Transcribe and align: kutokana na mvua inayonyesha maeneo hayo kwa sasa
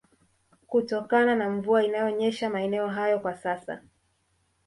kutokana 0.67 1.35
na 1.35 1.49
mvua 1.49 1.83
inayonyesha 1.83 2.49
maeneo 2.49 2.87
hayo 2.87 3.19
kwa 3.19 3.37
sasa 3.37 3.81